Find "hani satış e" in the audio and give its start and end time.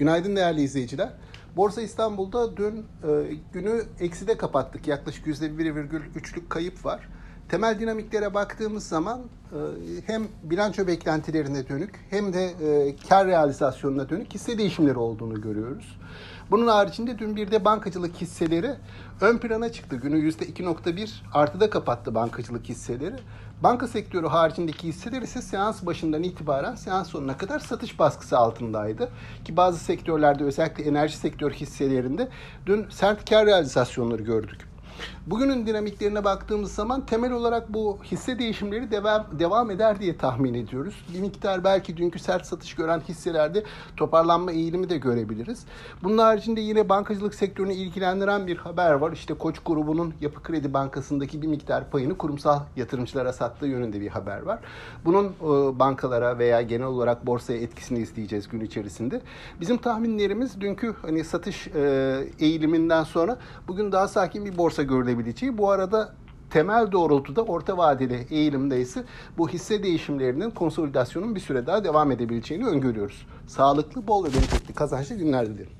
61.02-61.80